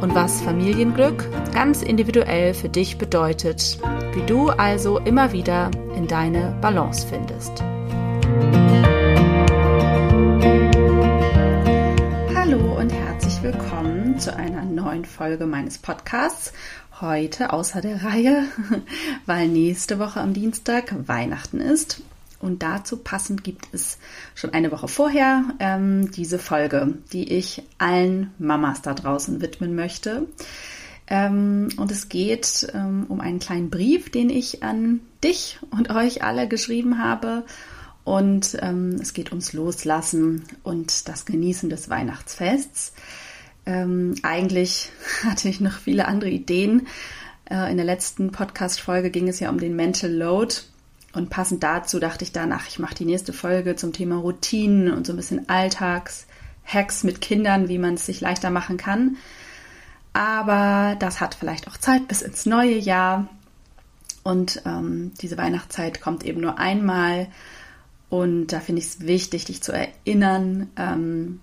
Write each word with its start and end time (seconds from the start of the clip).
und 0.00 0.14
was 0.14 0.40
Familienglück 0.42 1.24
ganz 1.52 1.82
individuell 1.82 2.54
für 2.54 2.68
dich 2.68 2.98
bedeutet, 2.98 3.78
wie 4.14 4.22
du 4.22 4.48
also 4.50 4.98
immer 4.98 5.32
wieder 5.32 5.70
in 5.96 6.06
deine 6.06 6.56
Balance 6.60 7.06
findest. 7.06 7.62
Hallo 12.34 12.78
und 12.78 12.92
herzlich 12.92 13.42
willkommen 13.42 14.18
zu 14.18 14.34
einer 14.34 14.64
neuen 14.64 15.04
Folge 15.04 15.46
meines 15.46 15.78
Podcasts. 15.78 16.52
Heute 17.00 17.52
außer 17.52 17.80
der 17.80 18.04
Reihe, 18.04 18.44
weil 19.26 19.48
nächste 19.48 19.98
Woche 19.98 20.20
am 20.20 20.32
Dienstag 20.32 20.94
Weihnachten 21.08 21.60
ist 21.60 22.02
und 22.40 22.62
dazu 22.62 22.96
passend 22.98 23.42
gibt 23.42 23.68
es 23.72 23.98
schon 24.34 24.52
eine 24.52 24.70
Woche 24.70 24.88
vorher 24.88 25.44
ähm, 25.58 26.10
diese 26.10 26.38
Folge, 26.38 26.94
die 27.12 27.32
ich 27.32 27.62
allen 27.78 28.32
Mamas 28.38 28.82
da 28.82 28.94
draußen 28.94 29.40
widmen 29.40 29.74
möchte. 29.74 30.26
Ähm, 31.08 31.68
und 31.76 31.90
es 31.90 32.08
geht 32.08 32.68
ähm, 32.74 33.06
um 33.08 33.20
einen 33.20 33.38
kleinen 33.40 33.70
Brief, 33.70 34.10
den 34.10 34.30
ich 34.30 34.62
an 34.62 35.00
dich 35.24 35.58
und 35.70 35.90
euch 35.90 36.22
alle 36.22 36.48
geschrieben 36.48 37.02
habe. 37.02 37.44
Und 38.04 38.56
ähm, 38.62 38.96
es 39.00 39.12
geht 39.12 39.30
ums 39.30 39.52
Loslassen 39.52 40.44
und 40.62 41.08
das 41.08 41.26
Genießen 41.26 41.68
des 41.68 41.90
Weihnachtsfests. 41.90 42.92
Ähm, 43.66 44.14
eigentlich 44.22 44.90
hatte 45.24 45.48
ich 45.48 45.60
noch 45.60 45.78
viele 45.78 46.06
andere 46.06 46.30
Ideen. 46.30 46.86
Äh, 47.50 47.70
in 47.70 47.78
der 47.78 47.86
letzten 47.86 48.30
Podcast-Folge 48.30 49.10
ging 49.10 49.28
es 49.28 49.40
ja 49.40 49.50
um 49.50 49.58
den 49.58 49.76
Mental 49.76 50.10
Load 50.10 50.54
und 51.12 51.30
passend 51.30 51.62
dazu 51.62 51.98
dachte 51.98 52.24
ich 52.24 52.32
dann, 52.32 52.52
ach, 52.52 52.68
ich 52.68 52.78
mache 52.78 52.94
die 52.94 53.04
nächste 53.04 53.32
Folge 53.32 53.76
zum 53.76 53.92
Thema 53.92 54.16
Routinen 54.16 54.92
und 54.92 55.06
so 55.06 55.12
ein 55.12 55.16
bisschen 55.16 55.48
Alltags-Hacks 55.48 57.04
mit 57.04 57.20
Kindern, 57.20 57.68
wie 57.68 57.78
man 57.78 57.94
es 57.94 58.06
sich 58.06 58.20
leichter 58.20 58.50
machen 58.50 58.76
kann. 58.76 59.16
Aber 60.12 60.96
das 60.98 61.20
hat 61.20 61.34
vielleicht 61.34 61.68
auch 61.68 61.76
Zeit 61.76 62.08
bis 62.08 62.22
ins 62.22 62.44
neue 62.46 62.76
Jahr. 62.76 63.28
Und 64.22 64.62
ähm, 64.66 65.12
diese 65.20 65.38
Weihnachtszeit 65.38 66.00
kommt 66.00 66.24
eben 66.24 66.40
nur 66.40 66.58
einmal. 66.58 67.28
Und 68.10 68.48
da 68.48 68.60
finde 68.60 68.82
ich 68.82 68.88
es 68.88 69.00
wichtig, 69.00 69.46
dich 69.46 69.62
zu 69.62 69.72
erinnern, 69.72 70.68
ähm, 70.76 71.40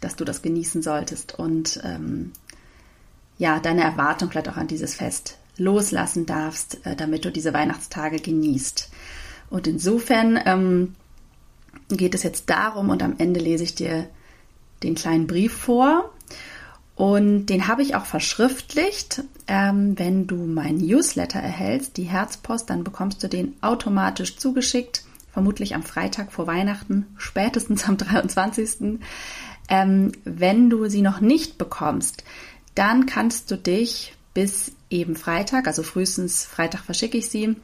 dass 0.00 0.16
du 0.16 0.24
das 0.24 0.42
genießen 0.42 0.82
solltest 0.82 1.38
und 1.38 1.80
ähm, 1.82 2.32
ja, 3.38 3.58
deine 3.58 3.82
Erwartung 3.82 4.30
vielleicht 4.30 4.48
auch 4.48 4.56
an 4.56 4.68
dieses 4.68 4.94
Fest 4.94 5.38
loslassen 5.56 6.26
darfst, 6.26 6.84
äh, 6.86 6.96
damit 6.96 7.24
du 7.24 7.30
diese 7.30 7.54
Weihnachtstage 7.54 8.18
genießt. 8.18 8.90
Und 9.50 9.66
insofern 9.66 10.38
ähm, 10.44 10.94
geht 11.88 12.14
es 12.14 12.22
jetzt 12.22 12.50
darum, 12.50 12.90
und 12.90 13.02
am 13.02 13.14
Ende 13.18 13.40
lese 13.40 13.64
ich 13.64 13.74
dir 13.74 14.08
den 14.82 14.94
kleinen 14.94 15.26
Brief 15.26 15.52
vor. 15.52 16.10
Und 16.96 17.46
den 17.46 17.66
habe 17.66 17.82
ich 17.82 17.96
auch 17.96 18.04
verschriftlicht. 18.04 19.24
Ähm, 19.46 19.98
wenn 19.98 20.26
du 20.26 20.36
mein 20.36 20.78
Newsletter 20.78 21.40
erhältst, 21.40 21.96
die 21.96 22.04
Herzpost, 22.04 22.70
dann 22.70 22.84
bekommst 22.84 23.22
du 23.22 23.28
den 23.28 23.54
automatisch 23.60 24.36
zugeschickt, 24.36 25.04
vermutlich 25.32 25.74
am 25.74 25.82
Freitag 25.82 26.32
vor 26.32 26.46
Weihnachten, 26.46 27.06
spätestens 27.16 27.88
am 27.88 27.96
23. 27.96 29.00
Ähm, 29.68 30.12
wenn 30.24 30.70
du 30.70 30.88
sie 30.88 31.02
noch 31.02 31.20
nicht 31.20 31.58
bekommst, 31.58 32.22
dann 32.74 33.06
kannst 33.06 33.50
du 33.50 33.56
dich 33.56 34.14
bis 34.34 34.72
eben 34.90 35.16
Freitag, 35.16 35.66
also 35.66 35.82
frühestens 35.82 36.44
Freitag 36.44 36.82
verschicke 36.84 37.16
ich 37.18 37.30
sie, 37.30 37.56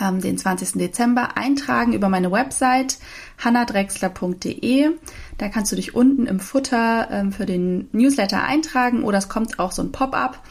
ähm, 0.00 0.20
den 0.20 0.36
20. 0.36 0.72
Dezember 0.72 1.36
eintragen 1.36 1.92
über 1.92 2.08
meine 2.08 2.32
Website 2.32 2.98
hannadrexler.de. 3.42 4.90
Da 5.38 5.48
kannst 5.48 5.70
du 5.72 5.76
dich 5.76 5.94
unten 5.94 6.26
im 6.26 6.40
Futter 6.40 7.08
ähm, 7.10 7.32
für 7.32 7.46
den 7.46 7.88
Newsletter 7.92 8.42
eintragen 8.42 9.04
oder 9.04 9.18
es 9.18 9.28
kommt 9.28 9.58
auch 9.58 9.72
so 9.72 9.82
ein 9.82 9.92
Pop-up. 9.92 10.42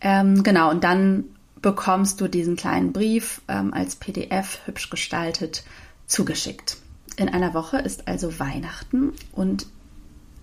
Ähm, 0.00 0.42
genau, 0.42 0.70
und 0.70 0.82
dann 0.82 1.24
bekommst 1.60 2.20
du 2.20 2.28
diesen 2.28 2.56
kleinen 2.56 2.92
Brief 2.92 3.40
ähm, 3.48 3.72
als 3.72 3.96
PDF 3.96 4.60
hübsch 4.66 4.90
gestaltet 4.90 5.64
zugeschickt. 6.06 6.76
In 7.16 7.28
einer 7.28 7.54
Woche 7.54 7.78
ist 7.78 8.08
also 8.08 8.38
Weihnachten 8.38 9.12
und 9.32 9.66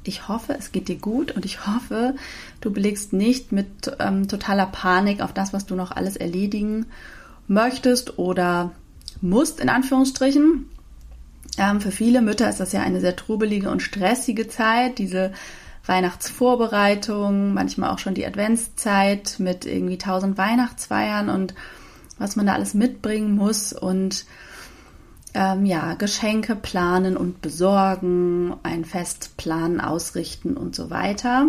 ich 0.04 0.28
hoffe, 0.28 0.56
es 0.58 0.72
geht 0.72 0.88
dir 0.88 0.98
gut 0.98 1.32
und 1.32 1.46
ich 1.46 1.66
hoffe, 1.68 2.16
du 2.60 2.72
belegst 2.72 3.14
nicht 3.14 3.52
mit 3.52 3.68
ähm, 4.00 4.28
totaler 4.28 4.66
Panik 4.66 5.22
auf 5.22 5.34
das, 5.34 5.54
was 5.54 5.66
du 5.66 5.76
noch 5.76 5.92
alles 5.92 6.16
erledigen 6.16 6.88
möchtest 7.48 8.18
oder 8.18 8.72
musst, 9.22 9.60
in 9.60 9.70
Anführungsstrichen. 9.70 10.70
Ähm, 11.58 11.82
für 11.82 11.92
viele 11.92 12.22
Mütter 12.22 12.50
ist 12.50 12.60
das 12.60 12.72
ja 12.72 12.82
eine 12.82 13.02
sehr 13.02 13.16
trubelige 13.16 13.70
und 13.70 13.82
stressige 13.82 14.48
Zeit, 14.48 14.98
diese 14.98 15.34
Weihnachtsvorbereitung, 15.86 17.54
manchmal 17.54 17.90
auch 17.90 18.00
schon 18.00 18.14
die 18.14 18.26
Adventszeit 18.26 19.36
mit 19.40 19.66
irgendwie 19.66 19.98
tausend 19.98 20.38
Weihnachtsfeiern 20.38 21.30
und 21.30 21.54
was 22.18 22.36
man 22.36 22.46
da 22.46 22.54
alles 22.54 22.74
mitbringen 22.74 23.36
muss 23.36 23.74
und 23.74 24.26
ähm, 25.34 25.66
ja, 25.66 25.94
Geschenke 25.96 26.56
planen 26.56 27.18
und 27.18 27.42
besorgen, 27.42 28.56
ein 28.64 28.86
Fest 28.86 29.38
planen, 29.38 29.80
ausrichten 29.80 30.58
und 30.58 30.76
so 30.76 30.90
weiter. 30.90 31.48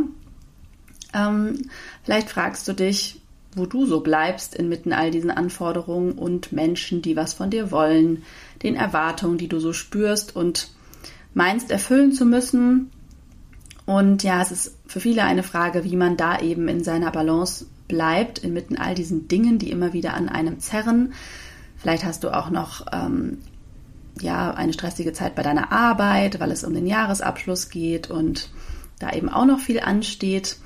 Ähm, 1.14 1.62
vielleicht 2.04 2.30
fragst 2.30 2.66
du 2.68 2.72
dich, 2.72 3.20
wo 3.54 3.66
du 3.66 3.84
so 3.84 4.00
bleibst 4.00 4.54
inmitten 4.54 4.92
all 4.92 5.10
diesen 5.10 5.30
Anforderungen 5.30 6.12
und 6.12 6.52
Menschen, 6.52 7.02
die 7.02 7.16
was 7.16 7.34
von 7.34 7.50
dir 7.50 7.70
wollen, 7.70 8.22
den 8.62 8.76
Erwartungen, 8.76 9.36
die 9.36 9.48
du 9.48 9.60
so 9.60 9.72
spürst 9.72 10.34
und 10.34 10.70
meinst 11.34 11.70
erfüllen 11.70 12.12
zu 12.12 12.24
müssen. 12.24 12.90
Und 13.84 14.22
ja, 14.22 14.40
es 14.40 14.52
ist 14.52 14.78
für 14.86 15.00
viele 15.00 15.24
eine 15.24 15.42
Frage, 15.42 15.84
wie 15.84 15.96
man 15.96 16.16
da 16.16 16.40
eben 16.40 16.68
in 16.68 16.84
seiner 16.84 17.10
Balance 17.10 17.66
bleibt, 17.88 18.38
inmitten 18.38 18.76
all 18.76 18.94
diesen 18.94 19.28
Dingen, 19.28 19.58
die 19.58 19.70
immer 19.70 19.92
wieder 19.92 20.14
an 20.14 20.28
einem 20.28 20.60
zerren. 20.60 21.12
Vielleicht 21.76 22.04
hast 22.04 22.24
du 22.24 22.34
auch 22.34 22.48
noch 22.48 22.86
ähm, 22.92 23.38
ja, 24.20 24.52
eine 24.52 24.72
stressige 24.72 25.12
Zeit 25.12 25.34
bei 25.34 25.42
deiner 25.42 25.72
Arbeit, 25.72 26.40
weil 26.40 26.50
es 26.50 26.64
um 26.64 26.74
den 26.74 26.86
Jahresabschluss 26.86 27.70
geht 27.70 28.10
und 28.10 28.50
da 28.98 29.12
eben 29.12 29.28
auch 29.28 29.46
noch 29.46 29.60
viel 29.60 29.80
ansteht. 29.80 30.56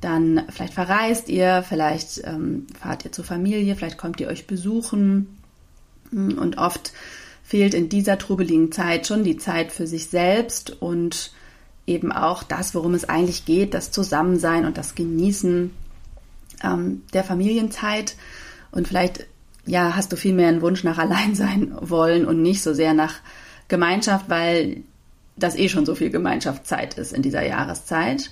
Dann 0.00 0.42
vielleicht 0.50 0.74
verreist 0.74 1.28
ihr, 1.28 1.64
vielleicht 1.66 2.22
ähm, 2.24 2.66
fahrt 2.78 3.04
ihr 3.04 3.12
zur 3.12 3.24
Familie, 3.24 3.74
vielleicht 3.74 3.98
kommt 3.98 4.20
ihr 4.20 4.28
euch 4.28 4.46
besuchen. 4.46 5.38
Und 6.12 6.58
oft 6.58 6.92
fehlt 7.42 7.74
in 7.74 7.88
dieser 7.88 8.18
trubeligen 8.18 8.70
Zeit 8.70 9.06
schon 9.06 9.24
die 9.24 9.36
Zeit 9.36 9.72
für 9.72 9.86
sich 9.86 10.08
selbst 10.08 10.70
und 10.82 11.32
eben 11.86 12.12
auch 12.12 12.42
das, 12.42 12.74
worum 12.74 12.94
es 12.94 13.08
eigentlich 13.08 13.44
geht, 13.44 13.74
das 13.74 13.90
Zusammensein 13.90 14.64
und 14.64 14.78
das 14.78 14.94
Genießen 14.94 15.70
ähm, 16.62 17.02
der 17.12 17.24
Familienzeit. 17.24 18.16
Und 18.70 18.88
vielleicht 18.88 19.26
ja, 19.66 19.96
hast 19.96 20.12
du 20.12 20.16
viel 20.16 20.34
mehr 20.34 20.48
einen 20.48 20.62
Wunsch 20.62 20.84
nach 20.84 20.98
Alleinsein 20.98 21.74
wollen 21.80 22.26
und 22.26 22.42
nicht 22.42 22.62
so 22.62 22.74
sehr 22.74 22.94
nach 22.94 23.14
Gemeinschaft, 23.68 24.28
weil 24.28 24.82
das 25.36 25.56
eh 25.56 25.68
schon 25.68 25.86
so 25.86 25.94
viel 25.94 26.10
Gemeinschaftszeit 26.10 26.94
ist 26.94 27.12
in 27.12 27.22
dieser 27.22 27.44
Jahreszeit. 27.44 28.30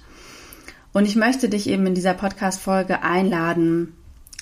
Und 0.93 1.07
ich 1.07 1.17
möchte 1.17 1.49
dich 1.49 1.69
eben 1.69 1.87
in 1.87 1.95
dieser 1.95 2.15
Podcast-Folge 2.15 3.03
einladen, 3.03 3.95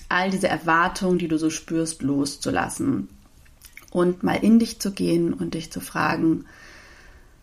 all 0.08 0.30
diese 0.30 0.48
Erwartungen, 0.48 1.18
die 1.18 1.28
du 1.28 1.38
so 1.38 1.48
spürst, 1.48 2.02
loszulassen 2.02 3.08
und 3.92 4.22
mal 4.22 4.42
in 4.42 4.58
dich 4.58 4.80
zu 4.80 4.90
gehen 4.90 5.32
und 5.32 5.54
dich 5.54 5.70
zu 5.70 5.80
fragen, 5.80 6.44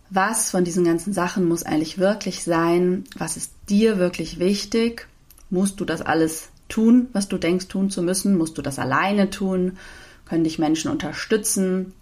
was 0.10 0.52
von 0.52 0.64
diesen 0.64 0.86
ganzen 0.86 1.14
Sachen 1.14 1.46
muss 1.46 1.64
eigentlich 1.64 1.98
wirklich 1.98 2.44
sein? 2.44 3.04
Was 3.18 3.36
ist 3.36 3.52
dir 3.70 3.98
wirklich 3.98 4.40
wichtig? 4.40 5.08
Musst 5.50 5.80
du 5.80 5.86
das 5.86 6.02
alles 6.02 6.50
tun, 6.70 7.08
was 7.14 7.28
du 7.28 7.38
denkst 7.38 7.68
tun 7.68 7.90
zu 7.90 8.02
müssen? 8.02 8.38
Musst 8.38 8.58
du 8.58 8.62
das 8.62 8.80
alleine 8.80 9.30
tun? 9.30 9.78
Können 10.26 10.44
dich 10.44 10.60
Menschen 10.60 10.92
unterstützen? 10.92 11.94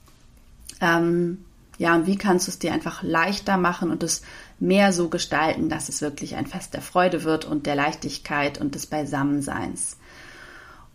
Ähm, 0.81 1.45
ja, 1.77 1.95
und 1.95 2.07
wie 2.07 2.17
kannst 2.17 2.47
du 2.47 2.51
es 2.51 2.59
dir 2.59 2.73
einfach 2.73 3.03
leichter 3.03 3.57
machen 3.57 3.91
und 3.91 4.03
es 4.03 4.21
mehr 4.59 4.93
so 4.93 5.09
gestalten, 5.09 5.69
dass 5.69 5.89
es 5.89 6.01
wirklich 6.01 6.35
ein 6.35 6.47
Fest 6.47 6.73
der 6.73 6.81
Freude 6.81 7.23
wird 7.23 7.45
und 7.45 7.65
der 7.65 7.75
Leichtigkeit 7.75 8.59
und 8.59 8.75
des 8.75 8.85
Beisammenseins. 8.85 9.97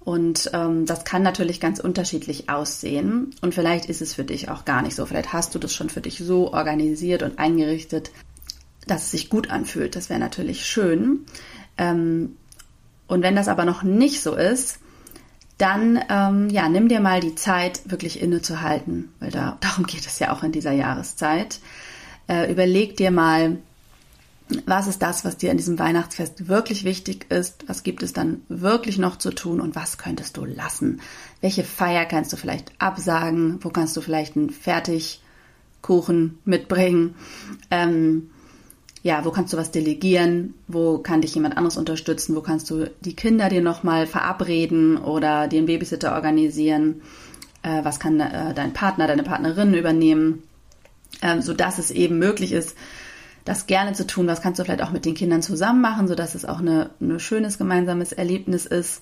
Und 0.01 0.51
ähm, 0.55 0.87
das 0.87 1.05
kann 1.05 1.23
natürlich 1.23 1.61
ganz 1.61 1.79
unterschiedlich 1.79 2.49
aussehen. 2.49 3.35
Und 3.43 3.55
vielleicht 3.55 3.87
ist 3.87 4.01
es 4.01 4.15
für 4.15 4.25
dich 4.25 4.49
auch 4.49 4.65
gar 4.65 4.81
nicht 4.81 4.97
so. 4.97 5.05
Vielleicht 5.05 5.35
hast 5.35 5.55
du 5.55 5.59
das 5.59 5.75
schon 5.75 5.91
für 5.91 6.01
dich 6.01 6.19
so 6.19 6.55
organisiert 6.55 7.23
und 7.23 7.39
eingerichtet, 7.39 8.11
dass 8.87 9.05
es 9.05 9.11
sich 9.11 9.29
gut 9.29 9.51
anfühlt. 9.51 9.95
Das 9.95 10.09
wäre 10.09 10.19
natürlich 10.19 10.65
schön. 10.65 11.27
Ähm, 11.77 12.37
und 13.11 13.23
wenn 13.23 13.35
das 13.35 13.49
aber 13.49 13.65
noch 13.65 13.83
nicht 13.83 14.23
so 14.23 14.35
ist, 14.35 14.79
dann 15.59 16.01
ähm, 16.09 16.49
ja, 16.49 16.69
nimm 16.69 16.89
dir 16.89 17.01
mal 17.01 17.21
die 17.21 17.35
Zeit, 17.35 17.83
wirklich 17.85 18.23
innezuhalten, 18.23 19.13
weil 19.19 19.31
da, 19.31 19.59
darum 19.61 19.85
geht 19.87 20.07
es 20.07 20.19
ja 20.19 20.33
auch 20.33 20.43
in 20.43 20.53
dieser 20.53 20.73
Jahreszeit. 20.73 21.59
Äh, 22.29 22.51
überleg 22.51 22.97
dir 22.97 23.11
mal, 23.11 23.59
was 24.67 24.87
ist 24.87 25.03
das, 25.03 25.25
was 25.25 25.37
dir 25.37 25.51
in 25.51 25.57
diesem 25.57 25.79
Weihnachtsfest 25.79 26.49
wirklich 26.49 26.85
wichtig 26.85 27.31
ist? 27.31 27.69
Was 27.69 27.83
gibt 27.83 28.03
es 28.03 28.13
dann 28.13 28.43
wirklich 28.49 28.99
noch 28.99 29.17
zu 29.17 29.31
tun 29.31 29.61
und 29.61 29.75
was 29.75 29.99
könntest 29.99 30.37
du 30.37 30.45
lassen? 30.45 31.01
Welche 31.41 31.65
Feier 31.65 32.05
kannst 32.05 32.33
du 32.33 32.37
vielleicht 32.37 32.73
absagen? 32.79 33.59
Wo 33.63 33.71
kannst 33.71 33.97
du 33.97 34.01
vielleicht 34.01 34.37
einen 34.37 34.51
Fertigkuchen 34.51 36.39
mitbringen? 36.45 37.15
Ähm, 37.71 38.31
ja, 39.03 39.25
wo 39.25 39.31
kannst 39.31 39.53
du 39.53 39.57
was 39.57 39.71
delegieren? 39.71 40.55
Wo 40.69 40.99
kann 40.99 41.23
dich 41.23 41.35
jemand 41.35 41.57
anderes 41.57 41.79
unterstützen? 41.79 42.37
Wo 42.37 42.43
kannst 42.43 42.69
du 42.71 42.91
die 43.01 43.17
Kinder 43.17 43.49
dir 43.49 43.63
nochmal 43.63 44.07
verabreden 44.07 44.99
oder 44.99 45.41
einen 45.41 45.67
Babysitter 45.67 46.15
organisieren? 46.15 47.01
Äh, 47.63 47.83
was 47.83 47.99
kann 47.99 48.21
äh, 48.21 48.53
dein 48.55 48.73
Partner, 48.75 49.07
deine 49.07 49.23
Partnerin 49.23 49.73
übernehmen? 49.75 50.43
Ähm, 51.23 51.41
so 51.41 51.55
dass 51.55 51.79
es 51.79 51.91
eben 51.91 52.19
möglich 52.19 52.53
ist, 52.53 52.77
das 53.45 53.67
gerne 53.67 53.95
zu 53.95 54.07
tun. 54.07 54.27
Was 54.27 54.43
kannst 54.43 54.59
du 54.61 54.65
vielleicht 54.65 54.83
auch 54.83 54.93
mit 54.93 55.07
den 55.07 55.15
Kindern 55.15 55.43
zusammen 55.43 55.81
machen, 55.81 56.07
sodass 56.07 56.35
es 56.35 56.45
auch 56.45 56.61
eine, 56.61 56.91
ein 57.01 57.19
schönes 57.21 57.57
gemeinsames 57.57 58.13
Erlebnis 58.13 58.67
ist. 58.67 59.01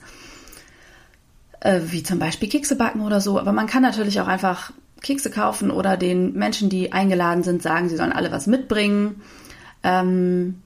Äh, 1.61 1.81
wie 1.87 2.05
zum 2.05 2.21
Beispiel 2.21 2.49
Kekse 2.49 2.77
backen 2.77 3.01
oder 3.01 3.21
so. 3.21 3.39
Aber 3.41 3.53
man 3.53 3.67
kann 3.67 3.83
natürlich 3.83 4.21
auch 4.21 4.29
einfach 4.29 4.73
Kekse 5.03 5.31
kaufen 5.31 5.73
oder 5.73 5.97
den 5.97 6.35
Menschen, 6.35 6.69
die 6.71 6.93
eingeladen 6.93 7.43
sind, 7.43 7.63
sagen, 7.63 7.89
sie 7.89 7.97
sollen 7.97 8.13
alle 8.13 8.31
was 8.31 8.47
mitbringen. 8.47 9.23
Ähm, 9.83 10.63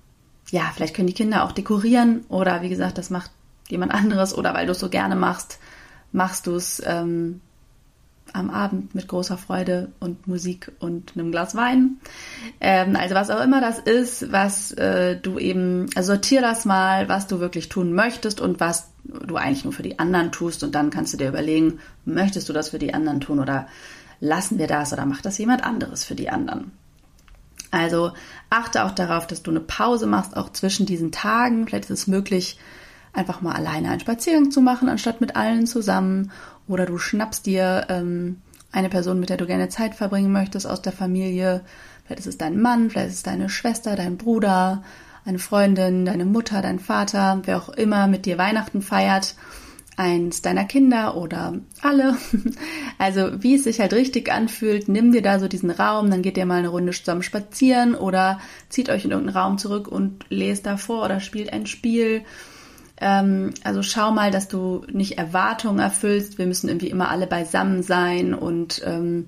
ja, 0.51 0.71
vielleicht 0.75 0.95
können 0.95 1.09
die 1.09 1.15
Kinder 1.15 1.45
auch 1.45 1.53
dekorieren 1.53 2.25
oder 2.29 2.63
wie 2.63 2.69
gesagt, 2.69 2.99
das 2.99 3.11
macht 3.11 3.31
jemand 3.69 3.93
anderes 3.93 4.37
oder 4.37 4.55
weil 4.55 4.67
du 4.67 4.73
es 4.73 4.81
so 4.81 4.89
gerne 4.89 5.17
machst, 5.17 5.59
machst 6.13 6.47
du 6.47 6.55
es 6.55 6.83
ähm, 6.85 7.41
am 8.33 8.51
Abend 8.51 8.95
mit 8.95 9.09
großer 9.09 9.37
Freude 9.37 9.91
und 10.01 10.27
Musik 10.27 10.73
und 10.79 11.13
einem 11.15 11.33
Glas 11.33 11.55
Wein. 11.55 11.99
Ähm, 12.61 12.97
also 12.97 13.15
was 13.15 13.31
auch 13.31 13.43
immer 13.43 13.61
das 13.61 13.79
ist, 13.79 14.33
was 14.33 14.73
äh, 14.73 15.17
du 15.17 15.39
eben, 15.39 15.89
also 15.95 16.13
sortier 16.13 16.41
das 16.41 16.65
mal, 16.65 17.09
was 17.09 17.27
du 17.27 17.41
wirklich 17.41 17.69
tun 17.69 17.93
möchtest 17.93 18.41
und 18.41 18.61
was 18.61 18.91
du 19.05 19.37
eigentlich 19.37 19.65
nur 19.65 19.73
für 19.73 19.83
die 19.83 19.99
anderen 19.99 20.33
tust 20.33 20.63
und 20.63 20.75
dann 20.75 20.91
kannst 20.91 21.13
du 21.13 21.19
dir 21.19 21.29
überlegen, 21.29 21.81
möchtest 22.05 22.49
du 22.49 22.53
das 22.53 22.71
für 22.71 22.79
die 22.79 22.95
anderen 22.95 23.21
tun 23.21 23.41
oder 23.41 23.67
lassen 24.21 24.59
wir 24.59 24.67
das 24.67 24.93
oder 24.93 25.05
macht 25.05 25.27
das 25.27 25.39
jemand 25.39 25.65
anderes 25.65 26.05
für 26.05 26.15
die 26.15 26.31
anderen. 26.31 26.73
Also 27.73 28.13
achte 28.51 28.85
auch 28.85 28.93
darauf, 28.93 29.27
dass 29.27 29.43
du 29.43 29.51
eine 29.51 29.61
Pause 29.61 30.07
machst, 30.07 30.37
auch 30.37 30.53
zwischen 30.53 30.87
diesen 30.87 31.11
Tagen. 31.11 31.67
Vielleicht 31.67 31.85
ist 31.85 32.01
es 32.01 32.07
möglich, 32.07 32.61
einfach 33.13 33.41
mal 33.41 33.55
alleine 33.55 33.91
einen 33.91 34.01
Spaziergang 34.01 34.51
zu 34.51 34.61
machen, 34.61 34.89
anstatt 34.89 35.21
mit 35.21 35.35
allen 35.37 35.67
zusammen 35.67 36.31
oder 36.69 36.87
du 36.87 36.99
schnappst 36.99 37.47
dir 37.47 37.87
ähm, 37.89 38.43
eine 38.73 38.89
Person, 38.89 39.19
mit 39.19 39.31
der 39.31 39.39
du 39.39 39.47
gerne 39.47 39.69
Zeit 39.69 39.95
verbringen 39.95 40.33
möchtest 40.33 40.67
aus 40.67 40.83
der 40.83 40.93
Familie. 40.93 41.63
Vielleicht 42.05 42.21
ist 42.21 42.27
es 42.27 42.39
dein 42.39 42.61
Mann, 42.61 42.91
vielleicht 42.91 43.09
ist 43.09 43.17
es 43.17 43.23
deine 43.23 43.49
Schwester, 43.49 43.97
dein 43.97 44.19
Bruder, 44.19 44.83
eine 45.25 45.39
Freundin, 45.39 46.05
deine 46.05 46.27
Mutter, 46.27 46.61
dein 46.63 46.79
Vater, 46.79 47.41
wer 47.45 47.57
auch 47.57 47.71
immer 47.71 48.07
mit 48.07 48.27
dir 48.27 48.39
Weihnachten 48.39 48.83
feiert. 48.83 49.35
Eins 50.03 50.43
deiner 50.43 50.65
Kinder 50.65 51.17
oder 51.17 51.55
alle. 51.81 52.17
Also 52.99 53.43
wie 53.43 53.57
es 53.57 53.65
sich 53.65 53.81
halt 53.81 53.93
richtig 53.95 54.31
anfühlt, 54.31 54.89
nimm 54.89 55.11
dir 55.11 55.23
da 55.23 55.41
so 55.41 55.49
diesen 55.49 55.71
Raum, 55.71 56.09
dann 56.09 56.23
geht 56.23 56.37
ihr 56.37 56.47
mal 56.47 56.61
eine 56.61 56.69
Runde 56.69 56.93
zusammen 56.93 57.25
spazieren 57.25 57.97
oder 57.97 58.39
zieht 58.69 58.91
euch 58.91 59.05
in 59.05 59.11
irgendeinen 59.11 59.37
Raum 59.37 59.59
zurück 59.59 59.89
und 59.89 60.25
lest 60.29 60.67
davor 60.67 61.05
oder 61.05 61.19
spielt 61.19 61.53
ein 61.53 61.67
Spiel 61.67 62.23
ähm, 63.01 63.53
also 63.65 63.83
schau 63.83 64.13
mal, 64.13 64.31
dass 64.31 64.47
du 64.47 64.87
nicht 64.93 65.19
Erwartungen 65.19 65.81
erfüllst. 65.81 66.39
Wir 66.39 66.47
müssen 66.47 66.69
irgendwie 66.69 66.89
immer 66.89 67.11
alle 67.11 67.27
beisammen 67.27 67.83
sein 67.83 68.33
und 68.33 68.81
ähm, 68.85 69.27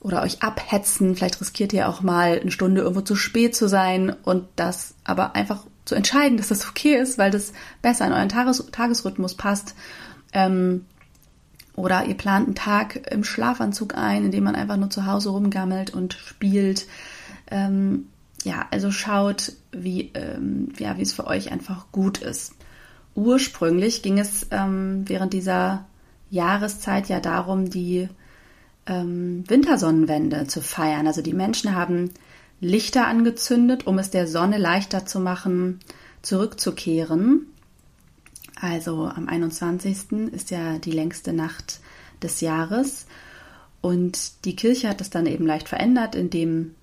oder 0.00 0.22
euch 0.22 0.42
abhetzen. 0.42 1.16
Vielleicht 1.16 1.40
riskiert 1.40 1.72
ihr 1.72 1.88
auch 1.88 2.02
mal 2.02 2.38
eine 2.38 2.50
Stunde 2.50 2.82
irgendwo 2.82 3.00
zu 3.00 3.16
spät 3.16 3.56
zu 3.56 3.68
sein 3.68 4.14
und 4.24 4.46
das 4.56 4.94
aber 5.02 5.34
einfach 5.34 5.64
zu 5.84 5.94
entscheiden, 5.94 6.36
dass 6.36 6.48
das 6.48 6.68
okay 6.68 6.96
ist, 6.96 7.18
weil 7.18 7.30
das 7.30 7.52
besser 7.82 8.06
in 8.06 8.12
euren 8.12 8.28
Tages 8.28 8.64
Tagesrhythmus 8.72 9.34
passt. 9.34 9.74
Ähm, 10.32 10.86
oder 11.76 12.04
ihr 12.04 12.14
plant 12.14 12.46
einen 12.46 12.54
Tag 12.54 13.10
im 13.10 13.24
Schlafanzug 13.24 13.96
ein, 13.96 14.26
in 14.26 14.30
dem 14.30 14.44
man 14.44 14.54
einfach 14.54 14.76
nur 14.76 14.90
zu 14.90 15.06
Hause 15.06 15.30
rumgammelt 15.30 15.90
und 15.90 16.14
spielt. 16.14 16.86
Ähm, 17.50 18.06
ja, 18.44 18.66
also 18.70 18.90
schaut, 18.90 19.52
wie, 19.72 20.12
ähm, 20.14 20.72
ja, 20.78 20.96
wie 20.98 21.02
es 21.02 21.12
für 21.12 21.26
euch 21.26 21.50
einfach 21.50 21.86
gut 21.90 22.18
ist 22.18 22.54
ursprünglich 23.14 24.02
ging 24.02 24.18
es 24.18 24.46
ähm, 24.50 25.04
während 25.06 25.32
dieser 25.32 25.86
Jahreszeit 26.30 27.08
ja 27.08 27.20
darum, 27.20 27.70
die 27.70 28.08
ähm, 28.86 29.44
Wintersonnenwende 29.46 30.46
zu 30.46 30.60
feiern. 30.60 31.06
Also 31.06 31.22
die 31.22 31.32
Menschen 31.32 31.74
haben 31.74 32.10
Lichter 32.64 33.06
angezündet, 33.06 33.86
um 33.86 33.98
es 33.98 34.10
der 34.10 34.26
Sonne 34.26 34.58
leichter 34.58 35.04
zu 35.04 35.20
machen, 35.20 35.80
zurückzukehren. 36.22 37.46
Also 38.60 39.06
am 39.06 39.28
21. 39.28 40.32
ist 40.32 40.50
ja 40.50 40.78
die 40.78 40.92
längste 40.92 41.32
Nacht 41.32 41.80
des 42.22 42.40
Jahres. 42.40 43.06
Und 43.80 44.44
die 44.46 44.56
Kirche 44.56 44.88
hat 44.88 45.00
das 45.00 45.10
dann 45.10 45.26
eben 45.26 45.46
leicht 45.46 45.68
verändert, 45.68 46.14
indem 46.14 46.74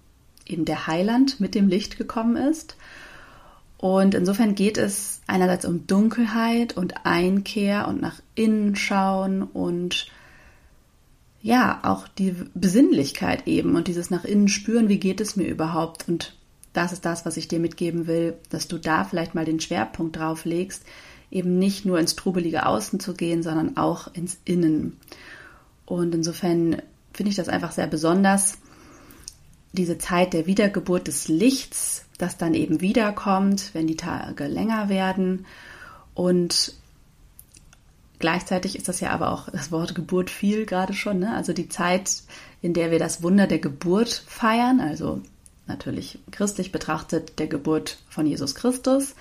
eben 0.45 0.66
der 0.66 0.86
Heiland 0.86 1.39
mit 1.39 1.56
dem 1.56 1.68
Licht 1.68 1.98
gekommen 1.98 2.36
ist. 2.36 2.77
Und 3.77 4.13
insofern 4.13 4.54
geht 4.54 4.77
es 4.77 5.22
einerseits 5.25 5.66
um 5.66 5.88
Dunkelheit 5.88 6.77
und 6.77 7.06
Einkehr 7.07 7.88
und 7.88 8.00
nach 8.00 8.22
innen 8.36 8.75
schauen 8.75 9.42
und 9.42 10.12
ja, 11.41 11.79
auch 11.83 12.07
die 12.07 12.36
Besinnlichkeit 12.53 13.48
eben 13.48 13.75
und 13.75 13.88
dieses 13.88 14.10
nach 14.10 14.25
innen 14.25 14.48
spüren, 14.48 14.89
wie 14.89 15.00
geht 15.00 15.21
es 15.21 15.36
mir 15.36 15.48
überhaupt 15.48 16.07
und 16.07 16.36
das 16.74 16.93
ist 16.93 17.03
das, 17.03 17.25
was 17.25 17.38
ich 17.38 17.48
dir 17.48 17.60
mitgeben 17.60 18.07
will, 18.07 18.36
dass 18.50 18.67
du 18.67 18.77
da 18.77 19.03
vielleicht 19.03 19.36
mal 19.36 19.45
den 19.45 19.60
Schwerpunkt 19.60 20.15
drauf 20.15 20.45
legst, 20.45 20.83
eben 21.29 21.60
nicht 21.60 21.86
nur 21.86 22.00
ins 22.00 22.15
trubelige 22.15 22.65
Außen 22.65 23.00
zu 23.00 23.13
gehen, 23.13 23.43
sondern 23.43 23.77
auch 23.77 24.13
ins 24.13 24.38
Innen. 24.45 24.98
Und 25.86 26.15
insofern 26.15 26.81
finde 27.13 27.29
ich 27.29 27.36
das 27.36 27.50
einfach 27.50 27.71
sehr 27.71 27.88
besonders, 27.88 28.57
diese 29.74 29.98
Zeit 29.98 30.33
der 30.33 30.48
Wiedergeburt 30.48 31.07
des 31.07 31.27
Lichts, 31.27 32.05
das 32.17 32.38
dann 32.38 32.53
eben 32.53 32.81
wiederkommt, 32.81 33.71
wenn 33.74 33.88
die 33.88 33.98
Tage 33.98 34.48
länger 34.48 34.89
werden. 34.89 35.45
Und 36.13 36.74
gleichzeitig 38.22 38.78
ist 38.78 38.88
das 38.88 39.01
ja 39.01 39.10
aber 39.10 39.32
auch 39.32 39.50
das 39.50 39.72
Wort 39.72 39.94
Geburt 39.96 40.30
viel 40.30 40.66
gerade 40.66 40.94
schon, 40.94 41.20
ne? 41.20 41.36
also 41.36 41.51
die 41.51 41.68
Zeit, 41.68 42.24
in 42.62 42.74
der 42.74 42.92
wir 42.92 43.00
das 43.00 43.22
Wunder 43.22 43.48
der 43.48 43.60
Geburt 43.60 44.24
feiern, 44.28 44.80
also 44.80 45.22
natürlich 45.68 46.20
christlich 46.32 46.72
betrachtet 46.72 47.40
der 47.40 47.48
Geburt 47.48 47.98
von 48.10 48.25
Jesus 48.25 48.56
Christus. 48.56 49.16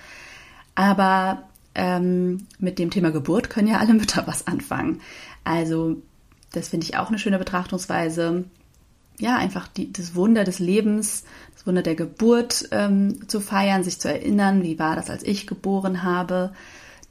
Aber 0.75 1.43
ähm, 1.75 2.47
mit 2.59 2.79
dem 2.79 2.91
Thema 2.91 3.11
Geburt 3.11 3.49
können 3.49 3.67
ja 3.67 3.79
alle 3.79 3.93
Mütter 3.93 4.25
was 4.25 4.47
anfangen. 4.47 5.01
Also 5.43 5.97
das 6.53 6.69
finde 6.69 6.85
ich 6.85 6.97
auch 6.97 7.09
eine 7.09 7.19
schöne 7.19 7.39
Betrachtungsweise 7.39 8.45
ja, 9.19 9.37
einfach 9.37 9.67
die, 9.67 9.93
das 9.93 10.15
Wunder 10.15 10.43
des 10.43 10.59
Lebens, 10.59 11.25
das 11.53 11.67
Wunder 11.67 11.83
der 11.83 11.95
Geburt 11.95 12.67
ähm, 12.71 13.27
zu 13.27 13.39
feiern, 13.39 13.83
sich 13.83 13.99
zu 13.99 14.09
erinnern, 14.09 14.63
wie 14.63 14.79
war 14.79 14.95
das, 14.95 15.09
als 15.09 15.23
ich 15.23 15.45
geboren 15.45 16.03
habe, 16.03 16.53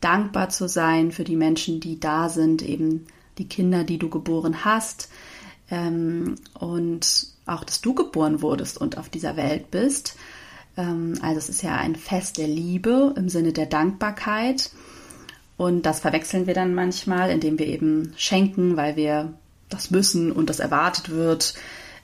dankbar 0.01 0.49
zu 0.49 0.69
sein 0.69 1.13
für 1.13 1.25
die 1.25 1.37
Menschen, 1.37 1.81
die 1.81 2.01
da 2.01 2.29
sind, 2.29 2.63
eben 2.63 3.07
die 3.39 3.49
Kinder, 3.49 3.85
die 3.85 3.99
du 3.99 4.09
geboren 4.09 4.65
hast 4.65 5.09
ähm, 5.71 6.37
und 6.59 7.27
auch, 7.47 7.65
dass 7.65 7.81
du 7.81 7.95
geboren 7.95 8.43
wurdest 8.43 8.79
und 8.79 8.99
auf 8.99 9.09
dieser 9.09 9.37
Welt 9.37 9.71
bist. 9.71 10.17
Ähm, 10.77 11.15
also 11.23 11.39
es 11.39 11.49
ist 11.49 11.63
ja 11.63 11.77
ein 11.77 11.97
Fest 11.97 12.39
der 12.39 12.49
Liebe 12.49 13.15
im 13.17 13.29
Sinne 13.29 13.53
der 13.53 13.67
Dankbarkeit. 13.67 14.71
Und 15.57 15.85
das 15.85 16.01
verwechseln 16.01 16.47
wir 16.47 16.55
dann 16.55 16.75
manchmal, 16.75 17.31
indem 17.31 17.59
wir 17.59 17.67
eben 17.67 18.15
schenken, 18.17 18.77
weil 18.77 18.97
wir 18.97 19.35
das 19.69 19.91
müssen 19.91 20.33
und 20.33 20.49
das 20.49 20.59
erwartet 20.59 21.11
wird 21.11 21.55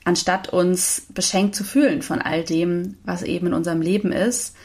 anstatt 0.07 0.47
uns 0.47 1.05
beschenkt 1.09 1.53
zu 1.53 1.65
fühlen 1.65 2.01
von 2.01 2.21
all 2.21 2.45
dem, 2.45 2.95
was 3.03 3.23
eben 3.23 3.47
in 3.47 3.53
unserem 3.53 3.81
Leben 3.81 4.13
ist. 4.13 4.55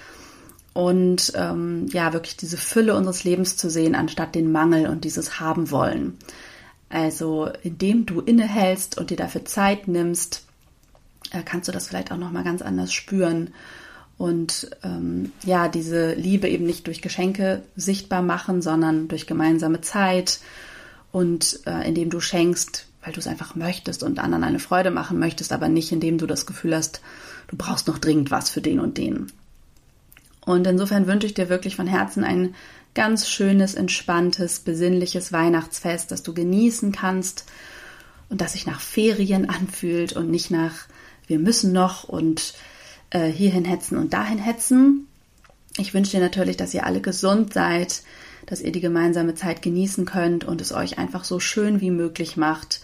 Und 0.74 1.32
ähm, 1.34 1.86
ja, 1.92 2.12
wirklich 2.12 2.36
diese 2.36 2.56
Fülle 2.56 2.96
unseres 2.96 3.24
Lebens 3.24 3.56
zu 3.56 3.68
sehen, 3.68 3.94
anstatt 3.94 4.34
den 4.34 4.52
Mangel 4.52 4.86
und 4.86 5.04
dieses 5.04 5.38
haben 5.38 5.70
wollen. 5.70 6.16
Also 6.88 7.50
indem 7.62 8.06
du 8.06 8.20
innehältst 8.20 8.98
und 8.98 9.10
dir 9.10 9.16
dafür 9.16 9.44
Zeit 9.44 9.88
nimmst, 9.88 10.44
äh, 11.30 11.42
kannst 11.42 11.68
du 11.68 11.72
das 11.72 11.88
vielleicht 11.88 12.12
auch 12.12 12.16
noch 12.16 12.30
mal 12.30 12.44
ganz 12.44 12.62
anders 12.62 12.92
spüren 12.92 13.50
und 14.18 14.70
ähm, 14.82 15.32
ja 15.44 15.68
diese 15.68 16.14
Liebe 16.14 16.48
eben 16.48 16.64
nicht 16.64 16.86
durch 16.86 17.02
Geschenke 17.02 17.62
sichtbar 17.76 18.22
machen, 18.22 18.62
sondern 18.62 19.08
durch 19.08 19.26
gemeinsame 19.26 19.80
Zeit 19.80 20.40
und 21.12 21.60
äh, 21.66 21.88
indem 21.88 22.10
du 22.10 22.20
schenkst, 22.20 22.86
weil 23.02 23.12
du 23.12 23.20
es 23.20 23.26
einfach 23.26 23.54
möchtest 23.56 24.02
und 24.02 24.18
anderen 24.18 24.44
eine 24.44 24.58
Freude 24.58 24.90
machen 24.90 25.18
möchtest, 25.18 25.52
aber 25.52 25.68
nicht 25.68 25.92
indem 25.92 26.18
du 26.18 26.26
das 26.26 26.46
Gefühl 26.46 26.76
hast, 26.76 27.00
du 27.48 27.56
brauchst 27.56 27.88
noch 27.88 27.98
dringend 27.98 28.30
was 28.30 28.50
für 28.50 28.60
den 28.60 28.80
und 28.80 28.98
den. 28.98 29.32
Und 30.44 30.66
insofern 30.66 31.06
wünsche 31.06 31.26
ich 31.26 31.34
dir 31.34 31.48
wirklich 31.48 31.76
von 31.76 31.86
Herzen 31.86 32.24
ein 32.24 32.54
ganz 32.94 33.28
schönes, 33.28 33.74
entspanntes, 33.74 34.60
besinnliches 34.60 35.32
Weihnachtsfest, 35.32 36.10
das 36.10 36.22
du 36.22 36.34
genießen 36.34 36.92
kannst 36.92 37.46
und 38.28 38.40
das 38.40 38.52
sich 38.52 38.66
nach 38.66 38.80
Ferien 38.80 39.48
anfühlt 39.48 40.12
und 40.12 40.30
nicht 40.30 40.50
nach 40.50 40.88
wir 41.26 41.38
müssen 41.38 41.72
noch 41.72 42.04
und 42.04 42.54
äh, 43.10 43.28
hierhin 43.28 43.64
hetzen 43.64 43.96
und 43.96 44.12
dahin 44.12 44.38
hetzen. 44.38 45.06
Ich 45.78 45.94
wünsche 45.94 46.12
dir 46.12 46.20
natürlich, 46.20 46.56
dass 46.56 46.74
ihr 46.74 46.84
alle 46.84 47.00
gesund 47.00 47.54
seid, 47.54 48.02
dass 48.46 48.60
ihr 48.60 48.72
die 48.72 48.80
gemeinsame 48.80 49.34
Zeit 49.34 49.62
genießen 49.62 50.04
könnt 50.04 50.44
und 50.44 50.60
es 50.60 50.72
euch 50.72 50.98
einfach 50.98 51.24
so 51.24 51.40
schön 51.40 51.80
wie 51.80 51.90
möglich 51.90 52.36
macht. 52.36 52.80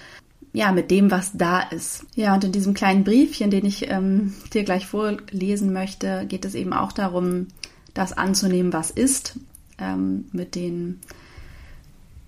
Ja, 0.52 0.72
mit 0.72 0.90
dem, 0.90 1.10
was 1.10 1.32
da 1.34 1.60
ist. 1.60 2.04
Ja, 2.14 2.34
und 2.34 2.44
in 2.44 2.52
diesem 2.52 2.74
kleinen 2.74 3.04
Briefchen, 3.04 3.50
den 3.50 3.66
ich 3.66 3.90
ähm, 3.90 4.34
dir 4.54 4.64
gleich 4.64 4.86
vorlesen 4.86 5.72
möchte, 5.72 6.24
geht 6.26 6.44
es 6.44 6.54
eben 6.54 6.72
auch 6.72 6.92
darum, 6.92 7.48
das 7.92 8.12
anzunehmen, 8.12 8.72
was 8.72 8.90
ist, 8.90 9.38
ähm, 9.78 10.26
mit 10.32 10.54
den 10.54 11.00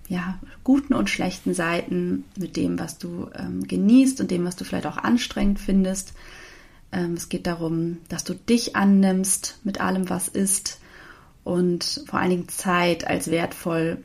ja, 0.07 0.39
guten 0.63 0.93
und 0.93 1.09
schlechten 1.09 1.53
Seiten, 1.53 2.25
mit 2.37 2.57
dem, 2.57 2.77
was 2.77 2.97
du 2.97 3.29
ähm, 3.33 3.65
genießt 3.65 4.19
und 4.19 4.29
dem, 4.29 4.45
was 4.45 4.57
du 4.57 4.65
vielleicht 4.65 4.85
auch 4.85 4.97
anstrengend 4.97 5.59
findest. 5.59 6.13
Ähm, 6.91 7.13
es 7.13 7.29
geht 7.29 7.47
darum, 7.47 7.97
dass 8.09 8.25
du 8.25 8.33
dich 8.33 8.75
annimmst 8.75 9.59
mit 9.63 9.79
allem, 9.79 10.09
was 10.09 10.27
ist, 10.27 10.81
und 11.43 12.03
vor 12.05 12.19
allen 12.19 12.29
Dingen 12.29 12.49
Zeit 12.49 13.07
als 13.07 13.31
wertvoll 13.31 14.03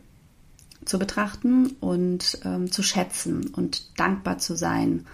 zu 0.87 0.99
betrachten 0.99 1.76
und 1.81 2.38
ähm, 2.45 2.73
zu 2.73 2.83
schätzen 2.83 3.49
und 3.49 3.99
dankbar 3.99 4.38
zu 4.38 4.57
sein 4.57 5.07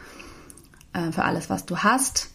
äh, 0.92 1.10
für 1.10 1.24
alles, 1.24 1.50
was 1.50 1.66
du 1.66 1.78
hast. 1.78 2.30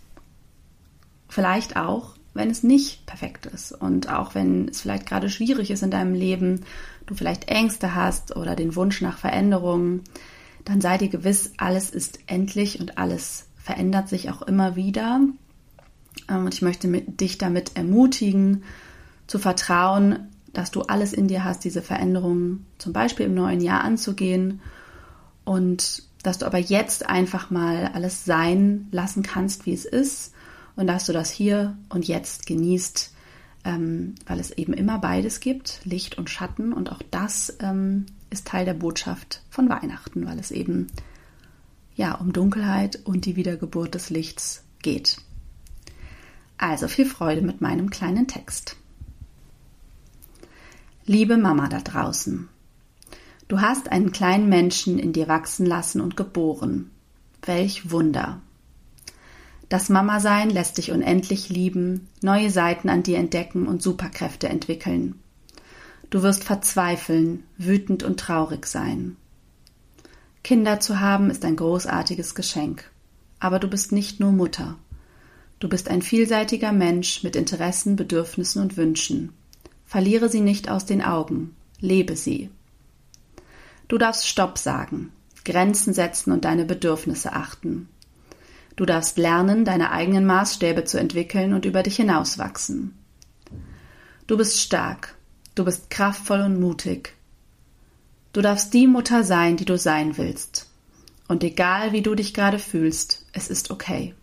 Vielleicht 1.30 1.78
auch, 1.78 2.16
wenn 2.34 2.50
es 2.50 2.64
nicht 2.64 3.06
perfekt 3.06 3.46
ist 3.46 3.72
und 3.72 4.12
auch 4.12 4.36
wenn 4.36 4.70
es 4.70 4.82
vielleicht 4.82 5.06
gerade 5.06 5.30
schwierig 5.30 5.72
ist 5.72 5.84
in 5.84 5.92
deinem 5.92 6.14
Leben, 6.14 6.66
du 7.06 7.16
vielleicht 7.16 7.48
Ängste 7.48 7.96
hast 7.96 8.36
oder 8.36 8.56
den 8.56 8.76
Wunsch 8.76 9.02
nach 9.02 9.18
Veränderungen, 9.18 10.04
dann 10.66 10.82
sei 10.82 10.98
dir 10.98 11.10
gewiss, 11.10 11.54
alles 11.58 11.90
ist 11.90 12.20
endlich 12.28 12.80
und 12.80 12.98
alles 12.98 13.46
verändert 13.56 14.10
sich 14.10 14.30
auch 14.30 14.42
immer 14.42 14.76
wieder. 14.76 15.22
Ähm, 16.30 16.46
und 16.46 16.54
ich 16.54 16.62
möchte 16.62 16.88
dich 16.88 17.38
damit 17.38 17.76
ermutigen, 17.76 18.64
zu 19.28 19.40
vertrauen, 19.40 20.30
dass 20.58 20.72
du 20.72 20.82
alles 20.82 21.14
in 21.14 21.28
dir 21.28 21.44
hast, 21.44 21.64
diese 21.64 21.84
Veränderungen 21.84 22.66
zum 22.80 22.92
Beispiel 22.92 23.28
im 23.28 23.36
neuen 23.36 23.62
Jahr 23.62 23.84
anzugehen 23.84 24.60
und 25.46 26.02
dass 26.24 26.40
du 26.40 26.48
aber 26.48 26.58
jetzt 26.58 27.08
einfach 27.08 27.52
mal 27.52 27.92
alles 27.94 28.26
sein 28.26 28.88
lassen 28.90 29.22
kannst, 29.22 29.68
wie 29.68 29.74
es 29.74 29.86
ist 29.86 30.34
und 30.76 30.88
dass 30.88 31.06
du 31.06 31.14
das 31.14 31.30
hier 31.30 31.78
und 31.90 32.08
jetzt 32.08 32.48
genießt, 32.48 33.14
ähm, 33.66 34.16
weil 34.26 34.40
es 34.40 34.50
eben 34.50 34.74
immer 34.74 34.98
beides 34.98 35.42
gibt, 35.42 35.82
Licht 35.84 36.18
und 36.18 36.32
Schatten 36.32 36.74
und 36.74 36.92
auch 36.92 37.04
das 37.12 37.56
ähm, 37.60 38.08
ist 38.32 38.48
Teil 38.48 38.66
der 38.66 38.74
Botschaft 38.74 39.44
von 39.52 39.70
Weihnachten, 39.70 40.26
weil 40.26 40.40
es 40.40 40.50
eben 40.50 40.88
ja 41.96 42.16
um 42.16 42.34
Dunkelheit 42.34 43.00
und 43.06 43.26
die 43.26 43.36
Wiedergeburt 43.36 43.94
des 43.94 44.10
Lichts 44.10 44.64
geht. 44.82 45.18
Also 46.58 46.88
viel 46.88 47.06
Freude 47.06 47.44
mit 47.44 47.62
meinem 47.62 47.92
kleinen 47.92 48.28
Text. 48.28 48.76
Liebe 51.10 51.38
Mama 51.38 51.70
da 51.70 51.80
draußen, 51.80 52.50
du 53.48 53.62
hast 53.62 53.94
einen 53.94 54.12
kleinen 54.12 54.50
Menschen 54.50 55.00
in 55.00 55.14
dir 55.14 55.30
wachsen 55.30 55.66
lassen 55.66 56.02
und 56.02 56.18
geboren. 56.18 56.92
Welch 57.44 57.92
Wunder! 57.92 58.42
Das 59.70 59.88
Mama-Sein 59.88 60.50
lässt 60.50 60.78
dich 60.78 60.92
unendlich 60.92 61.48
lieben, 61.48 62.10
neue 62.22 62.50
Seiten 62.50 62.90
an 62.90 63.04
dir 63.04 63.20
entdecken 63.20 63.68
und 63.68 63.82
Superkräfte 63.82 64.50
entwickeln. 64.50 65.16
Du 66.10 66.24
wirst 66.24 66.44
verzweifeln, 66.44 67.44
wütend 67.58 68.04
und 68.04 68.20
traurig 68.20 68.66
sein. 68.66 69.16
Kinder 70.44 70.82
zu 70.82 71.00
haben 71.00 71.30
ist 71.30 71.46
ein 71.46 71.56
großartiges 71.56 72.36
Geschenk. 72.36 72.92
Aber 73.40 73.60
du 73.60 73.70
bist 73.70 73.94
nicht 73.94 74.20
nur 74.20 74.34
Mutter. 74.34 74.76
Du 75.60 75.70
bist 75.70 75.88
ein 75.88 76.02
vielseitiger 76.02 76.74
Mensch 76.74 77.24
mit 77.24 77.38
Interessen, 77.38 77.96
Bedürfnissen 77.96 78.62
und 78.62 78.76
Wünschen. 78.76 79.32
Verliere 79.88 80.28
sie 80.28 80.42
nicht 80.42 80.70
aus 80.70 80.86
den 80.86 81.02
Augen, 81.02 81.56
lebe 81.80 82.18
sie. 82.18 82.50
Du 83.88 83.98
darfst 83.98 84.28
Stopp 84.28 84.58
sagen, 84.58 85.14
Grenzen 85.46 85.94
setzen 85.94 86.34
und 86.34 86.44
deine 86.44 86.66
Bedürfnisse 86.66 87.32
achten. 87.32 87.88
Du 88.76 88.86
darfst 88.86 89.18
lernen, 89.18 89.64
deine 89.64 89.92
eigenen 89.92 90.26
Maßstäbe 90.26 90.84
zu 90.84 91.00
entwickeln 91.00 91.54
und 91.54 91.64
über 91.64 91.84
dich 91.84 91.96
hinauswachsen. 91.96 92.94
Du 94.28 94.36
bist 94.36 94.60
stark, 94.60 95.16
du 95.56 95.64
bist 95.64 95.90
kraftvoll 95.90 96.42
und 96.42 96.60
mutig. 96.60 97.14
Du 98.34 98.42
darfst 98.42 98.74
die 98.74 98.88
Mutter 98.88 99.24
sein, 99.24 99.56
die 99.56 99.66
du 99.66 99.78
sein 99.78 100.18
willst. 100.18 100.68
Und 101.30 101.46
egal 101.46 101.94
wie 101.94 102.02
du 102.02 102.14
dich 102.14 102.34
gerade 102.34 102.60
fühlst, 102.60 103.26
es 103.32 103.50
ist 103.50 103.72
okay. 103.72 104.14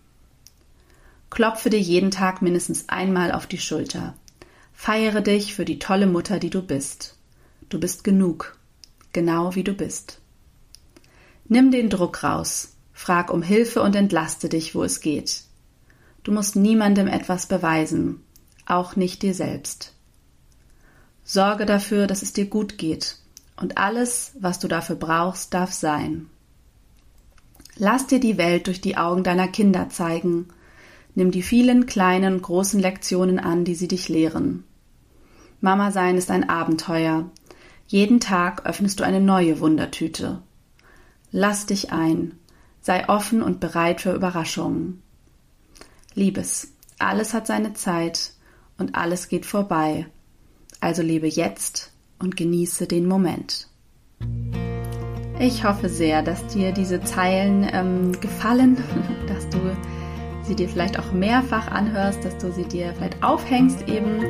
Klopfe 1.31 1.71
dir 1.71 1.81
jeden 1.81 2.11
Tag 2.11 2.43
mindestens 2.43 2.89
einmal 2.91 3.33
auf 3.33 3.47
die 3.47 3.59
Schulter. 3.59 4.15
Feiere 4.75 5.23
dich 5.23 5.55
für 5.55 5.65
die 5.65 5.79
tolle 5.79 6.07
Mutter, 6.07 6.39
die 6.39 6.51
du 6.51 6.61
bist. 6.61 7.17
Du 7.71 7.81
bist 7.81 8.05
genug, 8.05 8.59
genau 9.13 9.55
wie 9.55 9.65
du 9.65 9.73
bist. 9.73 10.21
Nimm 11.47 11.71
den 11.71 11.89
Druck 11.89 12.23
raus, 12.23 12.75
frag 12.93 13.33
um 13.33 13.43
Hilfe 13.43 13.81
und 13.81 13.97
entlaste 13.97 14.49
dich, 14.49 14.75
wo 14.75 14.85
es 14.85 15.01
geht. 15.01 15.45
Du 16.23 16.33
musst 16.33 16.57
niemandem 16.57 17.07
etwas 17.07 17.47
beweisen, 17.47 18.23
auch 18.67 18.97
nicht 18.97 19.23
dir 19.23 19.35
selbst. 19.35 19.95
Sorge 21.23 21.65
dafür, 21.65 22.07
dass 22.07 22.23
es 22.23 22.33
dir 22.33 22.47
gut 22.47 22.77
geht, 22.77 23.17
und 23.57 23.79
alles, 23.79 24.33
was 24.39 24.59
du 24.59 24.69
dafür 24.69 24.97
brauchst, 24.97 25.55
darf 25.55 25.73
sein. 25.73 26.29
Lass 27.77 28.07
dir 28.07 28.21
die 28.21 28.37
Welt 28.37 28.67
durch 28.67 28.81
die 28.81 28.97
Augen 28.97 29.25
deiner 29.25 29.49
Kinder 29.49 29.89
zeigen, 29.89 30.49
nimm 31.15 31.31
die 31.31 31.43
vielen 31.43 31.87
kleinen 31.87 32.35
und 32.35 32.43
großen 32.43 32.81
Lektionen 32.81 33.39
an, 33.39 33.65
die 33.65 33.75
sie 33.75 33.89
dich 33.89 34.09
lehren. 34.09 34.65
Mama 35.61 35.91
sein 35.91 36.17
ist 36.17 36.31
ein 36.31 36.49
Abenteuer. 36.49 37.31
Jeden 37.87 38.21
Tag 38.21 38.67
öffnest 38.67 39.01
du 39.01 39.05
eine 39.05 39.21
neue 39.21 39.61
Wundertüte. 39.61 40.43
Lass 41.31 41.67
dich 41.67 41.93
ein. 41.93 42.39
Sei 42.81 43.09
offen 43.09 43.43
und 43.43 43.61
bereit 43.61 44.01
für 44.01 44.13
Überraschungen. 44.13 45.03
Liebes, 46.15 46.73
alles 46.99 47.35
hat 47.35 47.47
seine 47.47 47.73
Zeit 47.73 48.33
und 48.79 48.95
alles 48.95 49.29
geht 49.29 49.47
vorbei. 49.47 50.07
Also 50.81 51.03
lebe 51.03 51.27
jetzt 51.27 51.93
und 52.19 52.37
genieße 52.37 52.87
den 52.87 53.07
Moment. 53.07 53.69
Ich 55.39 55.65
hoffe 55.65 55.89
sehr, 55.89 56.23
dass 56.23 56.47
dir 56.49 56.73
diese 56.73 57.03
Zeilen 57.03 57.67
ähm, 57.73 58.21
gefallen, 58.21 58.77
dass 59.27 59.49
du 59.49 59.59
sie 60.45 60.55
dir 60.55 60.69
vielleicht 60.69 60.99
auch 60.99 61.13
mehrfach 61.13 61.71
anhörst, 61.71 62.25
dass 62.25 62.37
du 62.39 62.53
sie 62.53 62.65
dir 62.65 62.93
vielleicht 62.97 63.23
aufhängst 63.23 63.89
eben. 63.89 64.21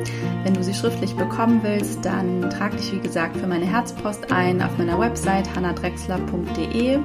Wenn 0.43 0.53
du 0.53 0.63
sie 0.63 0.73
schriftlich 0.73 1.15
bekommen 1.15 1.59
willst, 1.63 2.05
dann 2.05 2.49
trag 2.49 2.71
dich 2.77 2.91
wie 2.91 2.99
gesagt 2.99 3.37
für 3.37 3.47
meine 3.47 3.65
Herzpost 3.65 4.31
ein 4.31 4.61
auf 4.61 4.77
meiner 4.77 4.99
Website 4.99 5.53
hannadrexler.de 5.55 6.99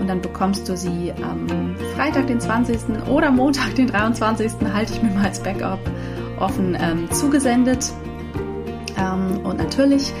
und 0.00 0.08
dann 0.08 0.20
bekommst 0.20 0.68
du 0.68 0.76
sie 0.76 1.12
am 1.22 1.76
Freitag, 1.94 2.26
den 2.26 2.40
20. 2.40 3.08
oder 3.08 3.30
Montag, 3.30 3.74
den 3.74 3.86
23. 3.86 4.52
halte 4.72 4.92
ich 4.92 5.02
mir 5.02 5.10
mal 5.10 5.26
als 5.26 5.40
Backup 5.40 5.80
offen 6.38 6.76
ähm, 6.80 7.10
zugesendet. 7.10 7.92
Ähm, 8.98 9.40
und 9.44 9.58
natürlich 9.58 10.12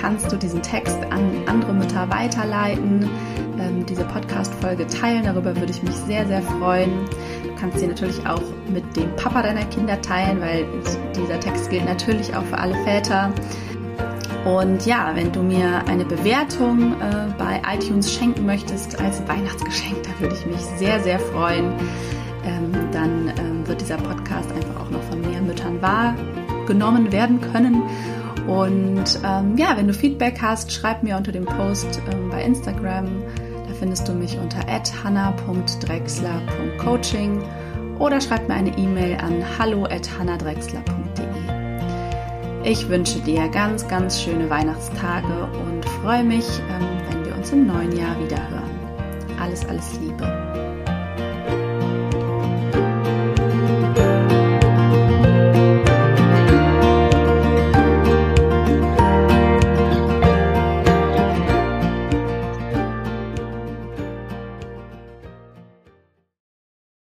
kannst 0.00 0.32
du 0.32 0.36
diesen 0.36 0.62
Text 0.62 0.98
an 1.10 1.30
andere 1.46 1.72
Mütter 1.72 2.08
weiterleiten, 2.10 3.08
ähm, 3.58 3.86
diese 3.86 4.04
Podcast-Folge 4.04 4.86
teilen. 4.86 5.24
Darüber 5.24 5.56
würde 5.56 5.70
ich 5.70 5.82
mich 5.82 5.94
sehr, 5.94 6.26
sehr 6.26 6.42
freuen 6.42 6.90
kannst 7.62 7.78
sie 7.78 7.86
natürlich 7.86 8.26
auch 8.26 8.42
mit 8.68 8.84
dem 8.96 9.14
Papa 9.14 9.40
deiner 9.40 9.64
Kinder 9.66 10.00
teilen, 10.02 10.40
weil 10.40 10.66
dieser 11.14 11.38
Text 11.38 11.70
gilt 11.70 11.84
natürlich 11.84 12.34
auch 12.34 12.42
für 12.42 12.58
alle 12.58 12.74
Väter. 12.82 13.32
Und 14.44 14.84
ja, 14.84 15.12
wenn 15.14 15.30
du 15.30 15.44
mir 15.44 15.86
eine 15.86 16.04
Bewertung 16.04 16.94
äh, 17.00 17.32
bei 17.38 17.62
iTunes 17.72 18.12
schenken 18.12 18.44
möchtest 18.46 19.00
als 19.00 19.22
Weihnachtsgeschenk, 19.28 20.02
da 20.02 20.20
würde 20.20 20.34
ich 20.34 20.44
mich 20.44 20.60
sehr, 20.76 20.98
sehr 20.98 21.20
freuen. 21.20 21.72
Ähm, 22.44 22.72
dann 22.90 23.32
ähm, 23.38 23.68
wird 23.68 23.80
dieser 23.80 23.98
Podcast 23.98 24.50
einfach 24.50 24.80
auch 24.80 24.90
noch 24.90 25.02
von 25.04 25.20
mehr 25.20 25.40
Müttern 25.40 25.80
wahrgenommen 25.80 27.12
werden 27.12 27.40
können. 27.40 27.84
Und 28.48 29.20
ähm, 29.24 29.56
ja, 29.56 29.76
wenn 29.76 29.86
du 29.86 29.94
Feedback 29.94 30.42
hast, 30.42 30.72
schreib 30.72 31.04
mir 31.04 31.16
unter 31.16 31.30
dem 31.30 31.44
Post 31.44 32.02
ähm, 32.10 32.28
bei 32.28 32.42
Instagram. 32.42 33.06
Findest 33.82 34.06
du 34.06 34.12
mich 34.12 34.38
unter 34.38 34.60
hanna.drexler.coaching 35.02 37.42
oder 37.98 38.20
schreib 38.20 38.46
mir 38.46 38.54
eine 38.54 38.78
E-Mail 38.78 39.16
an 39.16 39.44
hallo@hannadrexler.de. 39.58 41.26
Ich 42.62 42.88
wünsche 42.88 43.18
dir 43.18 43.48
ganz, 43.48 43.88
ganz 43.88 44.22
schöne 44.22 44.48
Weihnachtstage 44.48 45.48
und 45.66 45.84
freue 46.00 46.22
mich, 46.22 46.46
ähm, 46.70 46.86
wenn 47.10 47.24
wir 47.24 47.34
uns 47.34 47.50
im 47.50 47.66
neuen 47.66 47.90
Jahr 47.90 48.16
wieder 48.20 48.38
hören. 48.50 48.70
Alles, 49.40 49.66
alles 49.66 49.98
Liebe. 49.98 50.41